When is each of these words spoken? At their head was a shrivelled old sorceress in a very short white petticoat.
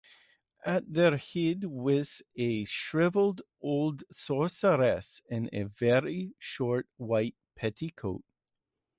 At 0.65 0.91
their 0.91 1.15
head 1.17 1.65
was 1.65 2.23
a 2.35 2.65
shrivelled 2.65 3.43
old 3.61 4.03
sorceress 4.11 5.21
in 5.29 5.47
a 5.53 5.65
very 5.65 6.33
short 6.39 6.87
white 6.97 7.35
petticoat. 7.55 8.23